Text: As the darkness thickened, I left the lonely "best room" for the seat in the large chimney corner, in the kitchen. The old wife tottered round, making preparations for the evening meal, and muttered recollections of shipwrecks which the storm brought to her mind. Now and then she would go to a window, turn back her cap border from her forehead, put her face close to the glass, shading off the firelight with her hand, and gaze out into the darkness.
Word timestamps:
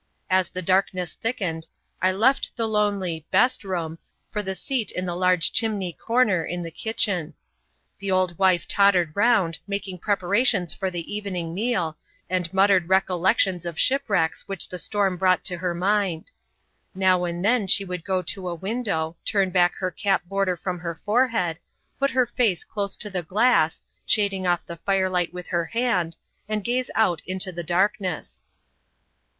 As 0.31 0.49
the 0.49 0.63
darkness 0.63 1.13
thickened, 1.13 1.67
I 2.01 2.11
left 2.11 2.55
the 2.55 2.65
lonely 2.67 3.23
"best 3.29 3.63
room" 3.63 3.99
for 4.31 4.41
the 4.41 4.55
seat 4.55 4.89
in 4.91 5.05
the 5.05 5.15
large 5.15 5.53
chimney 5.53 5.93
corner, 5.93 6.43
in 6.43 6.63
the 6.63 6.71
kitchen. 6.71 7.35
The 7.99 8.09
old 8.09 8.39
wife 8.39 8.67
tottered 8.67 9.15
round, 9.15 9.59
making 9.67 9.99
preparations 9.99 10.73
for 10.73 10.89
the 10.89 11.13
evening 11.13 11.53
meal, 11.53 11.97
and 12.31 12.51
muttered 12.51 12.89
recollections 12.89 13.63
of 13.63 13.79
shipwrecks 13.79 14.47
which 14.47 14.67
the 14.69 14.79
storm 14.79 15.17
brought 15.17 15.43
to 15.43 15.57
her 15.59 15.75
mind. 15.75 16.31
Now 16.95 17.23
and 17.25 17.45
then 17.45 17.67
she 17.67 17.85
would 17.85 18.03
go 18.03 18.23
to 18.23 18.49
a 18.49 18.55
window, 18.55 19.17
turn 19.23 19.51
back 19.51 19.75
her 19.75 19.91
cap 19.91 20.23
border 20.25 20.57
from 20.57 20.79
her 20.79 20.99
forehead, 21.05 21.59
put 21.99 22.09
her 22.09 22.25
face 22.25 22.63
close 22.63 22.95
to 22.95 23.11
the 23.11 23.21
glass, 23.21 23.83
shading 24.07 24.47
off 24.47 24.65
the 24.65 24.77
firelight 24.77 25.31
with 25.31 25.49
her 25.49 25.65
hand, 25.65 26.17
and 26.49 26.63
gaze 26.63 26.89
out 26.95 27.21
into 27.27 27.51
the 27.51 27.61
darkness. 27.61 28.43